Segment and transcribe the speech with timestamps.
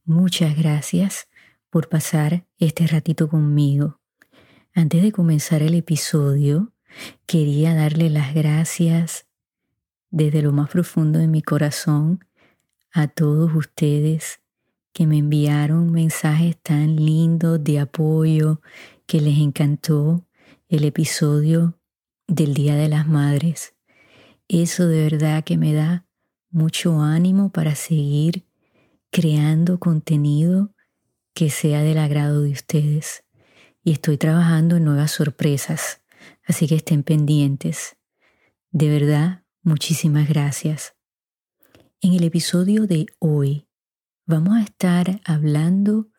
[0.05, 1.27] Muchas gracias
[1.69, 3.99] por pasar este ratito conmigo.
[4.73, 6.73] Antes de comenzar el episodio,
[7.27, 9.27] quería darle las gracias
[10.13, 12.23] desde lo más profundo de mi corazón
[12.91, 14.41] a todos ustedes
[14.93, 18.61] que me enviaron mensajes tan lindos de apoyo,
[19.07, 20.23] que les encantó
[20.69, 21.79] el episodio
[22.27, 23.73] del Día de las Madres.
[24.47, 26.05] Eso de verdad que me da
[26.51, 28.45] mucho ánimo para seguir
[29.09, 30.75] creando contenido
[31.33, 33.23] que sea del agrado de ustedes.
[33.83, 36.01] Y estoy trabajando en nuevas sorpresas,
[36.45, 37.95] así que estén pendientes.
[38.69, 40.93] De verdad, Muchísimas gracias.
[42.01, 43.65] En el episodio de hoy
[44.25, 46.09] vamos a estar hablando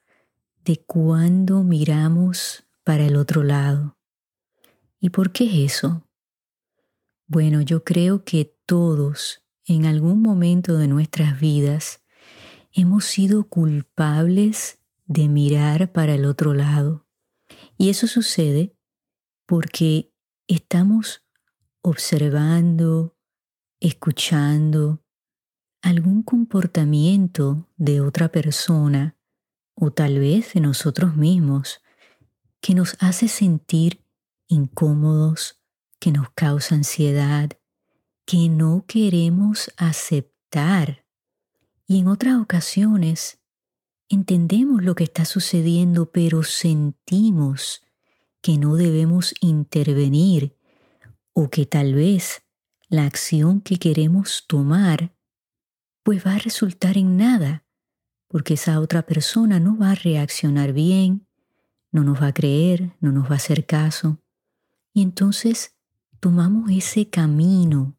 [0.64, 3.98] de cuándo miramos para el otro lado.
[4.98, 6.08] ¿Y por qué es eso?
[7.26, 12.02] Bueno, yo creo que todos en algún momento de nuestras vidas
[12.72, 17.06] hemos sido culpables de mirar para el otro lado.
[17.76, 18.74] Y eso sucede
[19.44, 20.14] porque
[20.46, 21.26] estamos
[21.82, 23.13] observando,
[23.86, 25.02] escuchando
[25.82, 29.16] algún comportamiento de otra persona
[29.74, 31.82] o tal vez de nosotros mismos
[32.62, 34.02] que nos hace sentir
[34.48, 35.60] incómodos,
[36.00, 37.50] que nos causa ansiedad,
[38.24, 41.04] que no queremos aceptar.
[41.86, 43.38] Y en otras ocasiones
[44.08, 47.82] entendemos lo que está sucediendo, pero sentimos
[48.40, 50.56] que no debemos intervenir
[51.34, 52.43] o que tal vez
[52.88, 55.16] la acción que queremos tomar,
[56.02, 57.64] pues va a resultar en nada,
[58.28, 61.26] porque esa otra persona no va a reaccionar bien,
[61.90, 64.20] no nos va a creer, no nos va a hacer caso.
[64.92, 65.76] Y entonces
[66.20, 67.98] tomamos ese camino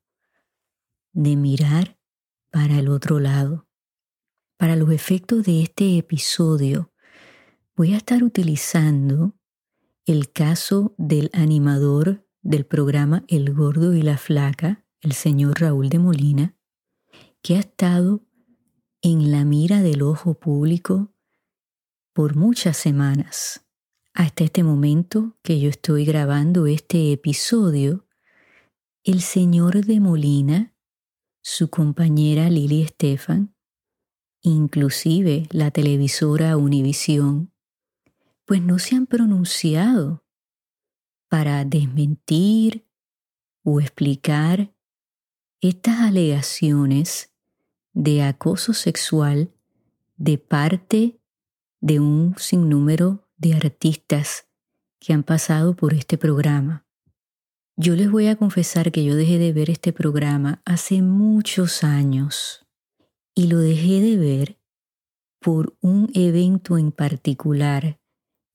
[1.13, 1.97] de mirar
[2.51, 3.67] para el otro lado.
[4.57, 6.93] Para los efectos de este episodio,
[7.75, 9.35] voy a estar utilizando
[10.05, 15.97] el caso del animador del programa El Gordo y la Flaca, el señor Raúl de
[15.97, 16.55] Molina,
[17.41, 18.21] que ha estado
[19.01, 21.11] en la mira del ojo público
[22.13, 23.65] por muchas semanas.
[24.13, 28.05] Hasta este momento que yo estoy grabando este episodio,
[29.03, 30.75] el señor de Molina,
[31.41, 33.55] su compañera Lili Estefan,
[34.41, 37.51] inclusive la televisora Univisión,
[38.45, 40.24] pues no se han pronunciado
[41.35, 42.87] para desmentir
[43.61, 44.73] o explicar
[45.59, 47.33] estas alegaciones
[47.91, 49.51] de acoso sexual
[50.15, 51.19] de parte
[51.81, 54.47] de un sinnúmero de artistas
[54.97, 56.85] que han pasado por este programa.
[57.75, 62.65] Yo les voy a confesar que yo dejé de ver este programa hace muchos años
[63.33, 64.57] y lo dejé de ver
[65.41, 67.99] por un evento en particular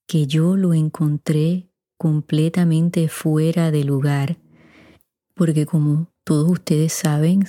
[0.06, 1.69] que yo lo encontré
[2.00, 4.38] completamente fuera de lugar,
[5.34, 7.44] porque como todos ustedes saben,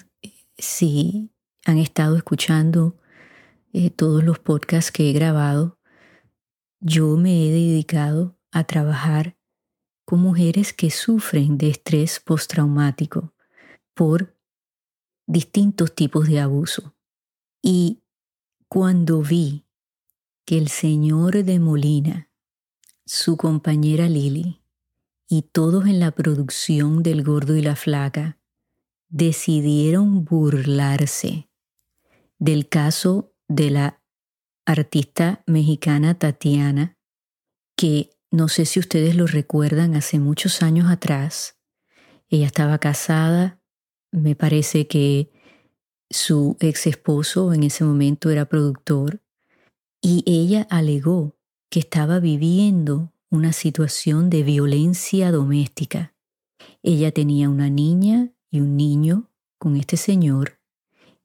[0.57, 1.31] si
[1.65, 2.99] han estado escuchando
[3.71, 5.79] eh, todos los podcasts que he grabado,
[6.81, 9.37] yo me he dedicado a trabajar
[10.03, 13.33] con mujeres que sufren de estrés postraumático
[13.93, 14.37] por
[15.27, 16.93] distintos tipos de abuso.
[17.61, 18.03] Y
[18.67, 19.65] cuando vi
[20.43, 22.30] que el señor de Molina,
[23.05, 24.61] su compañera Lili
[25.27, 28.37] y todos en la producción del gordo y la flaca
[29.09, 31.49] decidieron burlarse
[32.39, 34.01] del caso de la
[34.65, 36.97] artista mexicana Tatiana,
[37.75, 41.57] que no sé si ustedes lo recuerdan hace muchos años atrás.
[42.29, 43.61] Ella estaba casada,
[44.11, 45.29] me parece que
[46.09, 49.21] su ex esposo en ese momento era productor,
[50.01, 51.37] y ella alegó
[51.71, 56.13] que estaba viviendo una situación de violencia doméstica.
[56.83, 60.59] Ella tenía una niña y un niño con este señor,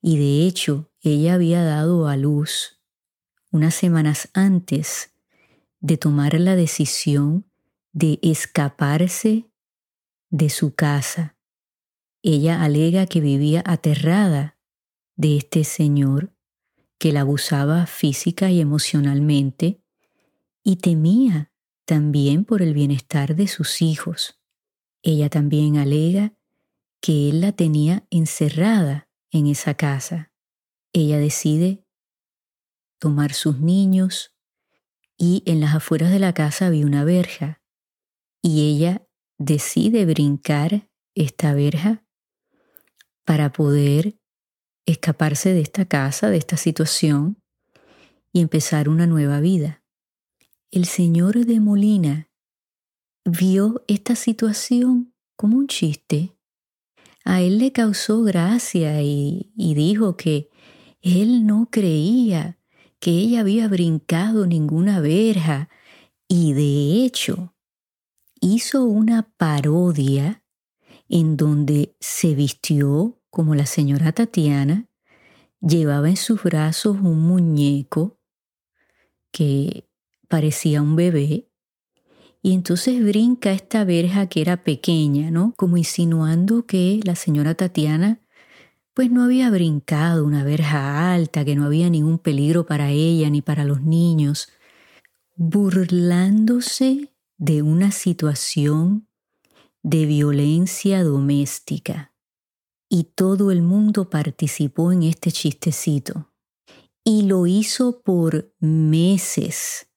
[0.01, 2.81] y de hecho ella había dado a luz
[3.51, 5.11] unas semanas antes
[5.81, 7.45] de tomar la decisión
[7.93, 9.51] de escaparse
[10.31, 11.37] de su casa.
[12.23, 14.57] Ella alega que vivía aterrada
[15.17, 16.33] de este señor
[16.99, 19.83] que la abusaba física y emocionalmente
[20.67, 21.53] y temía
[21.85, 24.41] también por el bienestar de sus hijos.
[25.01, 26.35] Ella también alega
[27.01, 30.33] que él la tenía encerrada en esa casa.
[30.93, 31.87] Ella decide
[32.99, 34.35] tomar sus niños
[35.17, 37.62] y en las afueras de la casa había una verja
[38.43, 39.07] y ella
[39.39, 42.05] decide brincar esta verja
[43.25, 44.19] para poder
[44.85, 47.41] escaparse de esta casa, de esta situación
[48.33, 49.85] y empezar una nueva vida.
[50.73, 52.29] El señor de Molina
[53.25, 56.37] vio esta situación como un chiste.
[57.25, 60.51] A él le causó gracia y, dijo que
[61.03, 62.59] él no creía
[62.99, 65.69] que ella había brincado ninguna verja
[66.27, 67.55] y de hecho
[68.41, 70.43] hizo una parodia
[71.09, 74.89] en donde se vistió como la señora Tatiana,
[75.61, 78.19] llevaba en sus brazos un muñeco
[79.31, 79.89] que
[80.28, 81.49] parecía un bebé
[82.43, 85.52] y entonces brinca esta verja que era pequeña, ¿no?
[85.56, 88.20] Como insinuando que la señora Tatiana
[88.94, 93.43] pues no había brincado una verja alta, que no había ningún peligro para ella ni
[93.43, 94.49] para los niños,
[95.34, 99.06] burlándose de una situación
[99.82, 102.14] de violencia doméstica.
[102.88, 106.32] Y todo el mundo participó en este chistecito.
[107.05, 109.88] Y lo hizo por meses.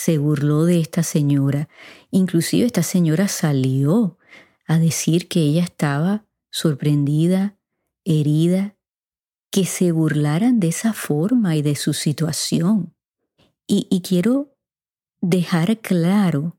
[0.00, 1.68] Se burló de esta señora.
[2.12, 4.16] Inclusive esta señora salió
[4.64, 7.58] a decir que ella estaba sorprendida
[8.04, 8.76] herida,
[9.50, 12.94] que se burlaran de esa forma y de su situación.
[13.66, 14.56] Y, quiero
[15.20, 16.56] dejar claro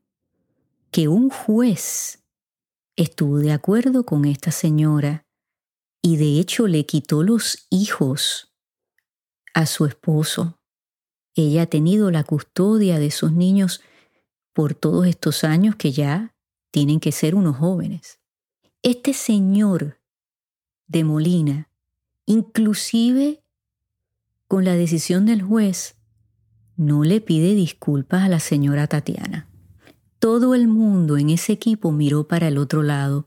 [0.90, 2.22] que un juez
[2.94, 5.26] estuvo de acuerdo con esta señora
[6.02, 8.54] y de hecho le quitó los hijos
[9.54, 10.59] a su esposo.
[11.40, 13.80] Ella ha tenido la custodia de sus niños
[14.52, 16.34] por todos estos años que ya
[16.70, 18.18] tienen que ser unos jóvenes.
[18.82, 19.98] Este señor
[20.86, 21.68] de Molina,
[22.26, 23.42] inclusive
[24.48, 25.96] con la decisión del juez,
[26.76, 29.48] no le pide disculpas a la señora Tatiana.
[30.18, 33.26] Todo el mundo en ese equipo miró para el otro lado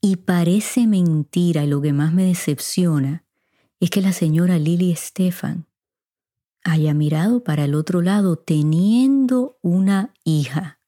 [0.00, 3.24] y parece mentira y lo que más me decepciona
[3.80, 5.66] es que la señora Lily Stefan
[6.66, 10.80] haya mirado para el otro lado teniendo una hija.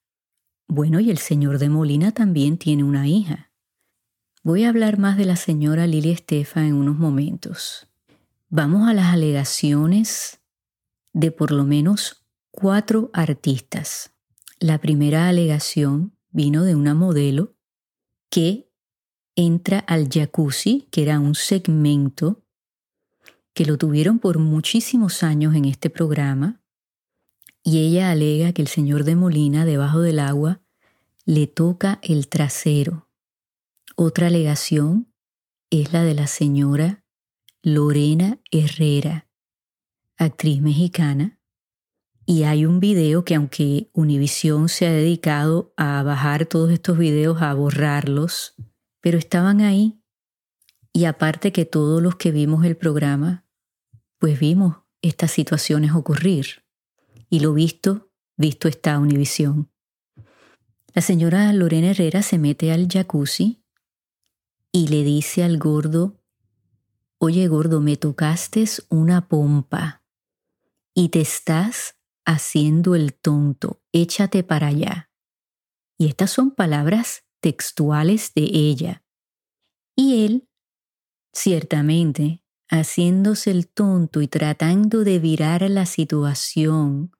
[0.67, 3.53] Bueno, y el señor de Molina también tiene una hija.
[4.43, 7.89] Voy a hablar más de la señora Lili Estefan en unos momentos.
[8.49, 10.41] Vamos a las alegaciones
[11.13, 14.11] de por lo menos cuatro artistas.
[14.59, 17.55] La primera alegación vino de una modelo
[18.31, 18.73] que
[19.37, 22.45] entra al jacuzzi, que era un segmento
[23.59, 26.63] que lo tuvieron por muchísimos años en este programa,
[27.65, 30.63] y ella alega que el señor de Molina debajo del agua
[31.25, 33.09] le toca el trasero
[34.01, 35.13] otra alegación
[35.71, 37.05] es la de la señora
[37.65, 39.29] Lorena Herrera,
[40.17, 41.41] actriz mexicana,
[42.25, 47.43] y hay un video que aunque Univision se ha dedicado a bajar todos estos videos,
[47.43, 48.55] a borrarlos,
[49.01, 50.01] pero estaban ahí.
[50.93, 53.48] Y aparte que todos los que vimos el programa,
[54.19, 56.65] pues vimos estas situaciones ocurrir.
[57.31, 59.71] Y lo visto, visto está Univisión.
[60.95, 63.63] La señora Lorena Herrera se mete al jacuzzi
[64.73, 66.21] y le dice al gordo,
[67.19, 70.03] oye gordo, me tocaste una pompa
[70.95, 75.11] y te estás haciendo el tonto, échate para allá.
[75.97, 79.05] Y estas son palabras textuales de ella.
[79.95, 80.49] Y él,
[81.33, 87.13] ciertamente, haciéndose el tonto y tratando de virar la situación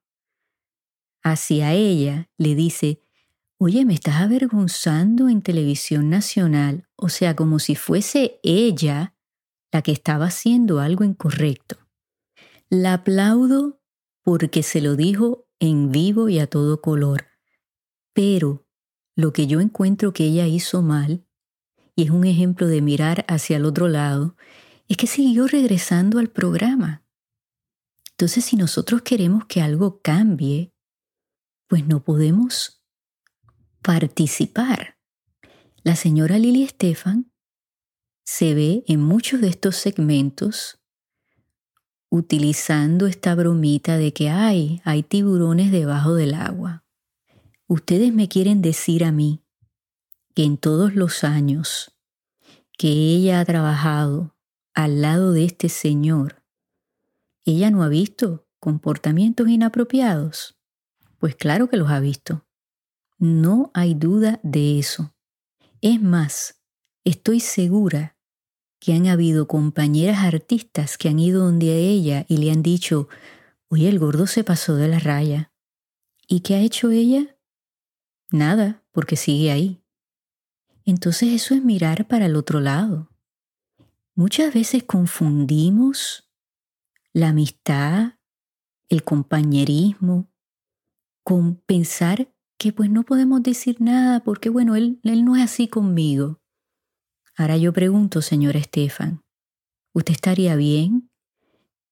[1.23, 3.03] hacia ella, le dice,
[3.59, 9.15] oye, me estás avergonzando en televisión nacional, o sea, como si fuese ella
[9.73, 11.77] la que estaba haciendo algo incorrecto.
[12.71, 13.81] La aplaudo
[14.23, 17.27] porque se lo dijo en vivo y a todo color,
[18.13, 18.67] pero
[19.17, 21.25] lo que yo encuentro que ella hizo mal,
[21.97, 24.37] y es un ejemplo de mirar hacia el otro lado,
[24.89, 27.05] es que siguió regresando al programa.
[28.13, 30.75] Entonces, si nosotros queremos que algo cambie,
[31.69, 32.83] pues no podemos
[33.83, 34.99] participar.
[35.85, 37.31] La señora Lili Estefan
[38.25, 40.81] se ve en muchos de estos segmentos
[42.11, 46.85] utilizando esta bromita de que hay, hay tiburones debajo del agua.
[47.67, 49.45] Ustedes me quieren decir a mí
[50.35, 51.95] que en todos los años
[52.79, 54.38] que ella ha trabajado
[54.79, 56.45] al lado de este señor,
[57.45, 60.57] ella no ha visto comportamientos inapropiados.
[61.19, 62.47] Pues claro que los ha visto.
[63.19, 65.17] No hay duda de eso.
[65.81, 66.61] Es más,
[67.03, 68.17] estoy segura
[68.79, 73.09] que han habido compañeras artistas que han ido donde a ella y le han dicho,
[73.67, 75.53] oye, el gordo se pasó de la raya.
[76.29, 77.37] ¿Y qué ha hecho ella?
[78.31, 79.83] Nada, porque sigue ahí.
[80.85, 83.11] Entonces eso es mirar para el otro lado.
[84.19, 86.29] Muchas veces confundimos
[87.13, 88.15] la amistad,
[88.89, 90.29] el compañerismo,
[91.23, 95.69] con pensar que pues no podemos decir nada porque bueno, él, él no es así
[95.69, 96.43] conmigo.
[97.37, 99.23] Ahora yo pregunto, señor Estefan,
[99.93, 101.13] ¿usted estaría bien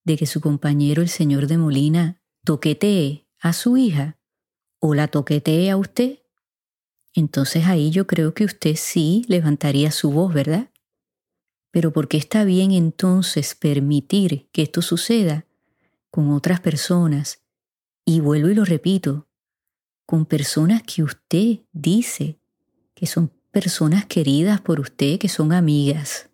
[0.02, 4.18] de que su compañero, el señor de Molina, toquetee a su hija
[4.80, 6.18] o la toquetee a usted?
[7.14, 10.72] Entonces ahí yo creo que usted sí levantaría su voz, ¿verdad?
[11.76, 15.44] Pero ¿por qué está bien entonces permitir que esto suceda
[16.10, 17.42] con otras personas?
[18.06, 19.28] Y vuelvo y lo repito,
[20.06, 22.40] con personas que usted dice
[22.94, 26.30] que son personas queridas por usted, que son amigas,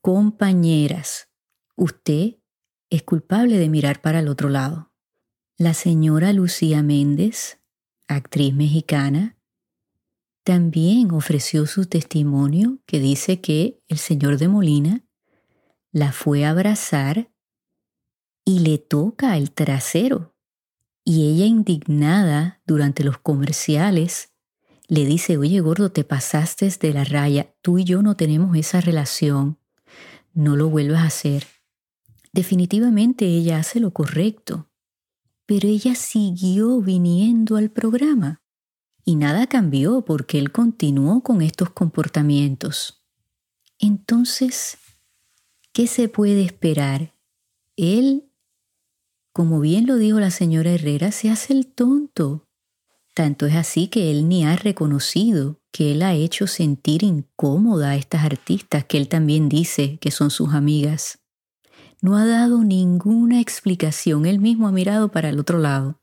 [0.00, 1.28] compañeras.
[1.74, 2.36] Usted
[2.88, 4.94] es culpable de mirar para el otro lado.
[5.58, 7.58] La señora Lucía Méndez,
[8.08, 9.35] actriz mexicana,
[10.46, 15.04] también ofreció su testimonio que dice que el señor de Molina
[15.90, 17.32] la fue a abrazar
[18.44, 20.36] y le toca el trasero.
[21.04, 24.34] Y ella indignada durante los comerciales
[24.86, 28.80] le dice, oye gordo, te pasaste de la raya, tú y yo no tenemos esa
[28.80, 29.58] relación,
[30.32, 31.44] no lo vuelvas a hacer.
[32.32, 34.70] Definitivamente ella hace lo correcto,
[35.44, 38.45] pero ella siguió viniendo al programa
[39.06, 43.02] y nada cambió porque él continuó con estos comportamientos.
[43.78, 44.76] Entonces,
[45.72, 47.14] ¿qué se puede esperar?
[47.76, 48.30] Él,
[49.32, 52.46] como bien lo dijo la señora Herrera, se hace el tonto
[53.16, 57.96] tanto es así que él ni ha reconocido que él ha hecho sentir incómoda a
[57.96, 61.20] estas artistas que él también dice que son sus amigas.
[62.02, 65.98] No ha dado ninguna explicación, él mismo ha mirado para el otro lado.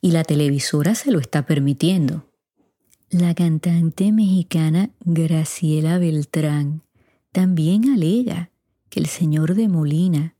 [0.00, 2.30] Y la televisora se lo está permitiendo.
[3.10, 6.82] La cantante mexicana Graciela Beltrán
[7.32, 8.50] también alega
[8.90, 10.34] que el señor de Molina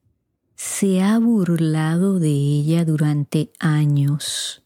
[0.56, 4.62] se ha burlado de ella durante años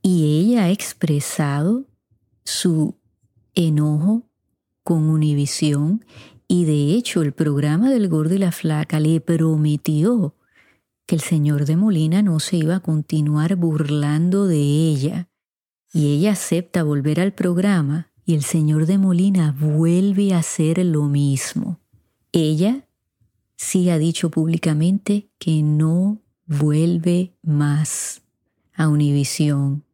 [0.00, 1.86] y ella ha expresado
[2.44, 2.96] su
[3.54, 4.28] enojo
[4.82, 6.04] con Univisión
[6.48, 10.34] y de hecho el programa del gordo y la flaca le prometió
[11.06, 15.28] que el señor de Molina no se iba a continuar burlando de ella.
[15.92, 21.04] Y ella acepta volver al programa y el señor de Molina vuelve a hacer lo
[21.04, 21.80] mismo.
[22.32, 22.86] Ella
[23.56, 28.22] sí ha dicho públicamente que no vuelve más
[28.74, 29.84] a Univisión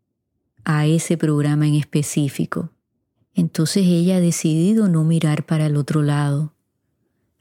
[0.65, 2.71] a ese programa en específico.
[3.35, 6.55] Entonces ella ha decidido no mirar para el otro lado.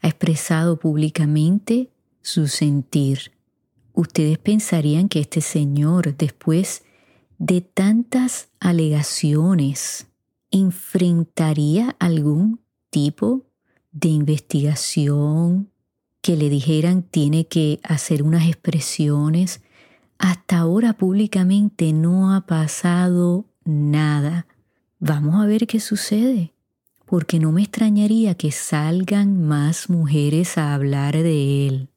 [0.01, 1.89] Ha expresado públicamente
[2.21, 3.31] su sentir.
[3.97, 6.83] Ustedes pensarían que este señor, después
[7.39, 10.05] de tantas alegaciones,
[10.51, 12.59] enfrentaría algún
[12.91, 13.47] tipo
[13.91, 15.71] de investigación,
[16.21, 19.61] que le dijeran tiene que hacer unas expresiones,
[20.19, 24.45] hasta ahora públicamente no ha pasado nada.
[24.99, 26.53] Vamos a ver qué sucede,
[27.07, 31.89] porque no me extrañaría que salgan más mujeres a hablar de él.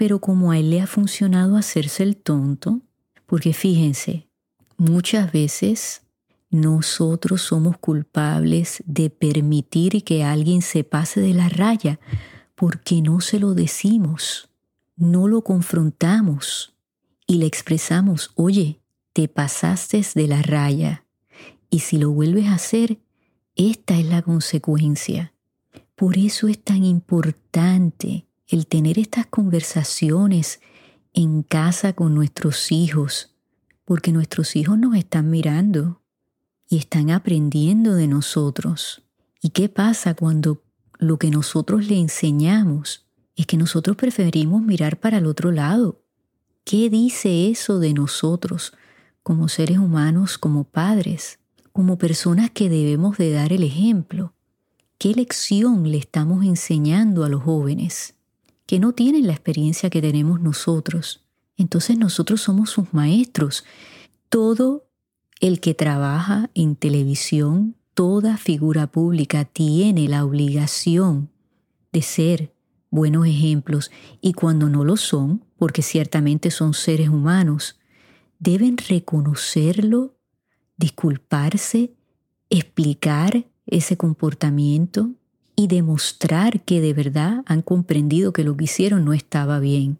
[0.00, 2.80] Pero como a él le ha funcionado hacerse el tonto,
[3.26, 4.30] porque fíjense,
[4.78, 6.04] muchas veces
[6.48, 12.00] nosotros somos culpables de permitir que alguien se pase de la raya
[12.54, 14.48] porque no se lo decimos,
[14.96, 16.72] no lo confrontamos,
[17.26, 18.80] y le expresamos, oye,
[19.12, 21.04] te pasaste de la raya
[21.68, 23.00] y si lo vuelves a hacer,
[23.54, 25.34] esta es la consecuencia.
[25.94, 30.60] Por eso es tan importante el tener estas conversaciones
[31.12, 33.34] en casa con nuestros hijos,
[33.84, 36.02] porque nuestros hijos nos están mirando
[36.68, 39.02] y están aprendiendo de nosotros.
[39.40, 40.62] ¿Y qué pasa cuando
[40.98, 46.00] lo que nosotros le enseñamos es que nosotros preferimos mirar para el otro lado
[46.64, 48.72] ¿Qué dice eso de nosotros
[49.22, 51.40] como seres humanos, como padres,
[51.72, 54.34] como personas que debemos de dar el ejemplo?
[54.98, 58.14] ¿Qué lección le estamos enseñando a los jóvenes?
[58.70, 61.24] Que no tienen la experiencia que tenemos nosotros.
[61.56, 63.64] Entonces nosotros somos sus maestros.
[64.28, 64.86] Todo
[65.40, 71.30] el que trabaja en televisión, toda figura pública tiene la obligación
[71.90, 72.54] de ser
[72.90, 77.76] buenos ejemplos y cuando no lo son, porque ciertamente son seres humanos,
[78.38, 80.14] deben reconocerlo,
[80.76, 81.92] disculparse,
[82.50, 85.10] explicar ese comportamiento
[85.60, 89.98] y demostrar que de verdad han comprendido que lo que hicieron no estaba bien.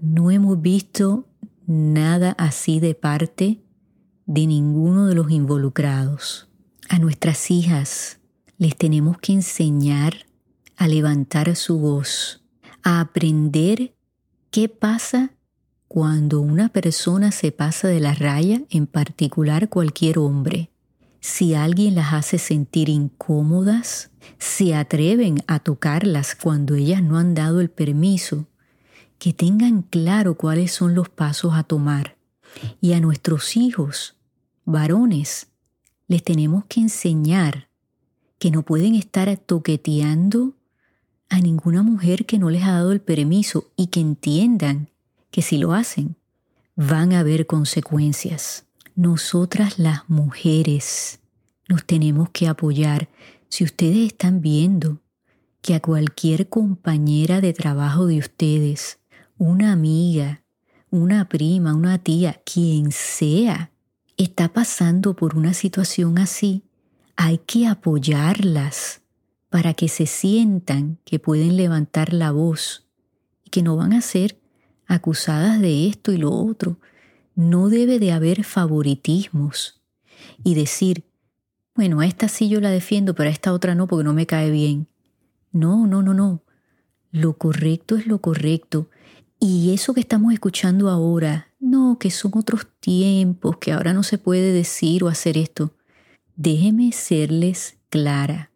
[0.00, 1.26] No hemos visto
[1.66, 3.60] nada así de parte
[4.26, 6.48] de ninguno de los involucrados.
[6.88, 8.20] A nuestras hijas
[8.56, 10.26] les tenemos que enseñar
[10.76, 12.44] a levantar su voz,
[12.84, 13.96] a aprender
[14.52, 15.32] qué pasa
[15.88, 20.70] cuando una persona se pasa de la raya, en particular cualquier hombre.
[21.26, 27.62] Si alguien las hace sentir incómodas, se atreven a tocarlas cuando ellas no han dado
[27.62, 28.46] el permiso,
[29.18, 32.18] que tengan claro cuáles son los pasos a tomar.
[32.82, 34.18] Y a nuestros hijos,
[34.66, 35.46] varones,
[36.08, 37.70] les tenemos que enseñar
[38.38, 40.52] que no pueden estar toqueteando
[41.30, 44.90] a ninguna mujer que no les ha dado el permiso y que entiendan
[45.30, 46.16] que si lo hacen
[46.76, 48.66] van a haber consecuencias.
[48.96, 51.18] Nosotras las mujeres
[51.68, 53.08] nos tenemos que apoyar.
[53.48, 55.00] Si ustedes están viendo
[55.62, 59.00] que a cualquier compañera de trabajo de ustedes,
[59.36, 60.44] una amiga,
[60.90, 63.72] una prima, una tía, quien sea,
[64.16, 66.62] está pasando por una situación así,
[67.16, 69.00] hay que apoyarlas
[69.50, 72.86] para que se sientan que pueden levantar la voz
[73.42, 74.38] y que no van a ser
[74.86, 76.78] acusadas de esto y lo otro.
[77.34, 79.82] No debe de haber favoritismos
[80.44, 81.04] y decir,
[81.74, 84.26] bueno, a esta sí yo la defiendo, pero a esta otra no porque no me
[84.26, 84.86] cae bien.
[85.50, 86.42] No, no, no, no.
[87.10, 88.88] Lo correcto es lo correcto.
[89.40, 94.18] Y eso que estamos escuchando ahora, no, que son otros tiempos, que ahora no se
[94.18, 95.74] puede decir o hacer esto.
[96.36, 98.52] Déjeme serles clara.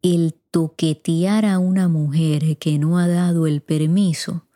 [0.00, 4.46] El toquetear a una mujer que no ha dado el permiso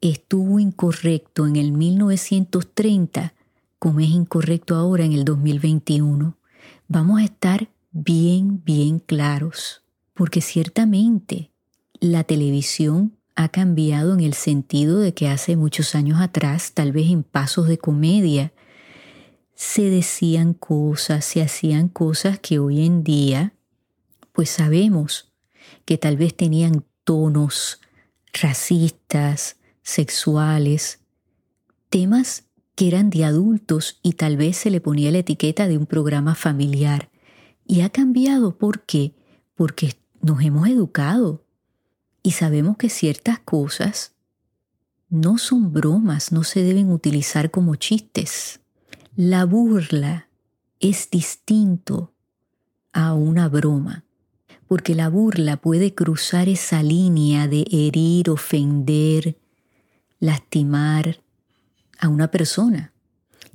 [0.00, 3.34] estuvo incorrecto en el 1930
[3.80, 6.36] como es incorrecto ahora en el 2021.
[6.86, 9.82] Vamos a estar bien, bien claros,
[10.12, 11.50] porque ciertamente
[11.98, 17.10] la televisión ha cambiado en el sentido de que hace muchos años atrás, tal vez
[17.10, 18.52] en pasos de comedia,
[19.54, 23.54] se decían cosas, se hacían cosas que hoy en día,
[24.32, 25.32] pues sabemos
[25.86, 27.80] que tal vez tenían tonos
[28.34, 31.00] racistas, sexuales,
[31.88, 35.86] temas que eran de adultos y tal vez se le ponía la etiqueta de un
[35.86, 37.10] programa familiar.
[37.66, 39.14] Y ha cambiado, ¿por qué?
[39.54, 41.44] Porque nos hemos educado
[42.22, 44.14] y sabemos que ciertas cosas
[45.08, 48.60] no son bromas, no se deben utilizar como chistes.
[49.16, 50.28] La burla
[50.78, 52.12] es distinto
[52.92, 54.04] a una broma
[54.70, 59.36] porque la burla puede cruzar esa línea de herir, ofender,
[60.20, 61.20] lastimar
[61.98, 62.92] a una persona.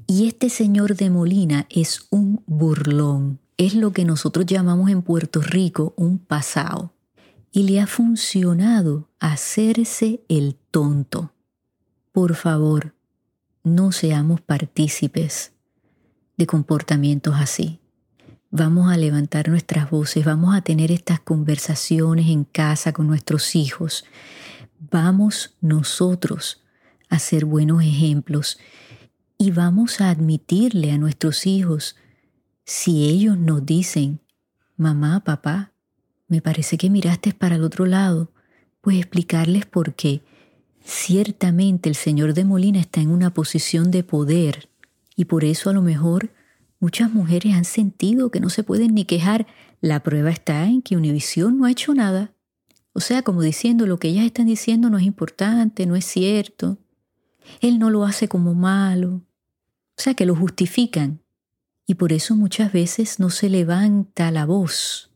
[0.08, 5.42] Y este señor de Molina es un burlón, es lo que nosotros llamamos en Puerto
[5.42, 6.92] Rico un pasado.
[7.52, 11.32] Y le ha funcionado hacerse el tonto.
[12.12, 12.94] Por favor,
[13.64, 15.54] no seamos partícipes
[16.38, 17.80] de comportamientos así.
[18.52, 24.06] Vamos a levantar nuestras voces, vamos a tener estas conversaciones en casa con nuestros hijos.
[24.80, 26.64] Vamos nosotros
[27.10, 28.60] a ser buenos ejemplos
[29.38, 31.96] y vamos a admitirle a nuestros hijos
[32.64, 34.20] si ellos nos dicen,
[34.78, 35.72] mamá, papá,
[36.28, 38.32] me parece que miraste para el otro lado,
[38.82, 40.22] pues explicarles por qué.
[40.84, 44.70] Ciertamente el señor de Molina está en una posición de poder
[45.16, 46.32] y por eso a lo mejor
[46.86, 49.48] Muchas mujeres han sentido que no se pueden ni quejar.
[49.82, 52.35] La prueba está en que Univisión no ha hecho nada.
[52.98, 56.78] O sea, como diciendo lo que ellas están diciendo no es importante, no es cierto.
[57.60, 59.22] Él no lo hace como malo.
[59.98, 61.20] O sea, que lo justifican.
[61.86, 65.12] Y por eso muchas veces no se levanta la voz,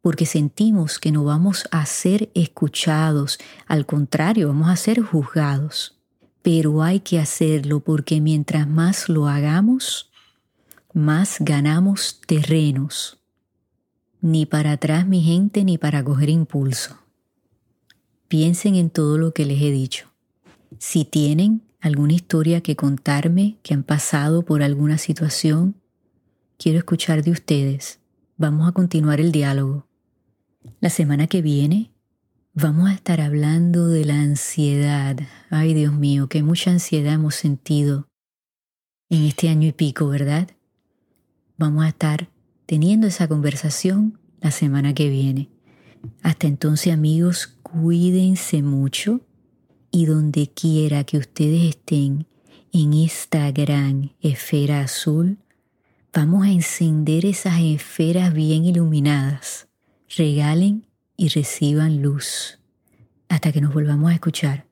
[0.00, 5.98] porque sentimos que no vamos a ser escuchados, al contrario, vamos a ser juzgados.
[6.40, 10.12] Pero hay que hacerlo porque mientras más lo hagamos,
[10.92, 13.18] más ganamos terrenos.
[14.20, 17.03] Ni para atrás mi gente ni para coger impulso.
[18.28, 20.08] Piensen en todo lo que les he dicho.
[20.78, 25.76] Si tienen alguna historia que contarme, que han pasado por alguna situación,
[26.58, 28.00] quiero escuchar de ustedes.
[28.36, 29.86] Vamos a continuar el diálogo.
[30.80, 31.94] La semana que viene
[32.56, 35.18] Vamos a estar hablando de la ansiedad.
[35.50, 38.06] Ay, Dios mío, que mucha ansiedad hemos sentido
[39.08, 40.48] en este año y pico, ¿verdad?
[41.58, 42.28] Vamos a estar
[42.66, 45.50] teniendo esa conversación la semana que viene.
[46.22, 49.20] Hasta entonces, amigos, cuídense mucho
[49.90, 52.26] y donde quiera que ustedes estén
[52.72, 55.38] en esta gran esfera azul,
[56.12, 59.68] vamos a encender esas esferas bien iluminadas.
[60.16, 62.58] Regalen y reciban luz.
[63.28, 64.66] Hasta que nos volvamos a escuchar.